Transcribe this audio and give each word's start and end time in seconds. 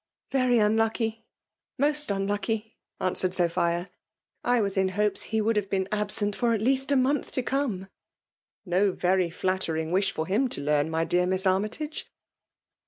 "Very 0.31 0.57
unlucky— 0.57 1.25
most 1.87 2.09
unlucky," 2.09 2.75
answered 2.99 3.35
Sophia." 3.35 3.91
I 4.43 4.59
was 4.59 4.75
in 4.75 4.89
hopes 4.89 5.21
he 5.21 5.41
would 5.41 5.55
have 5.57 5.69
been 5.69 5.87
absent 5.91 6.35
for 6.35 6.53
at 6.55 6.59
least 6.63 6.91
a 6.91 6.95
month 6.95 7.31
to 7.33 7.43
come 7.43 7.87
!""No 8.75 8.93
very 8.93 9.29
flattering 9.29 9.91
wish 9.91 10.11
for 10.11 10.25
him 10.25 10.47
to 10.49 10.61
learn, 10.61 10.89
my 10.89 11.03
dear 11.05 11.27
Miss 11.27 11.45
Armytage. 11.45 12.09